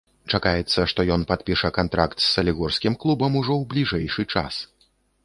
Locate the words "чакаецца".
0.35-0.85